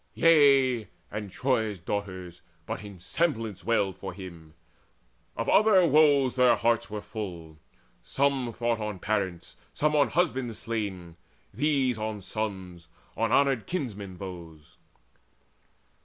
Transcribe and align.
Yea, 0.15 0.87
and 1.11 1.29
Troy's 1.31 1.79
daughters 1.79 2.41
but 2.65 2.83
in 2.83 2.99
semblance 2.99 3.63
wailed 3.63 3.95
For 3.95 4.13
him: 4.13 4.55
of 5.37 5.47
other 5.47 5.85
woes 5.85 6.37
their 6.37 6.55
hearts 6.55 6.89
were 6.89 7.03
full. 7.03 7.59
Some 8.01 8.51
thought 8.51 8.79
on 8.79 8.97
parents, 8.97 9.57
some 9.75 9.95
on 9.95 10.09
husbands 10.09 10.57
slain, 10.57 11.17
These 11.53 11.99
on 11.99 12.15
their 12.15 12.21
sons, 12.23 12.87
on 13.15 13.31
honoured 13.31 13.67
kinsmen 13.67 14.17
those. 14.17 14.77